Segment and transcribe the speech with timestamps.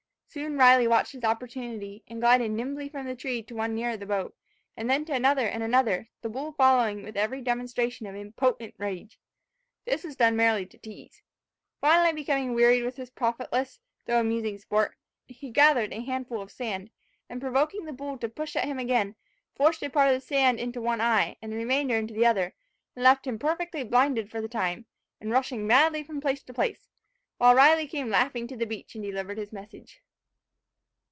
[0.33, 4.05] Soon Riley watched his opportunity, and glided nimbly from that tree to one nearer the
[4.05, 4.33] boat;
[4.77, 9.19] then to another and another; the bull following with every demonstration of impotent rage.
[9.83, 11.21] This was done merely to teaze.
[11.81, 14.95] Finally becoming wearied with this profitless, though amusing sport,
[15.27, 16.91] he gathered a handful of sand,
[17.29, 19.15] and provoking the bull to push at him again,
[19.57, 22.43] forced a part of the sand into one eye, and the remainder into the other,
[22.95, 24.85] and then left him perfectly blinded for the time,
[25.19, 26.87] and rushing madly from place to place,
[27.37, 30.01] while Riley came laughing to the beach, and delivered his message.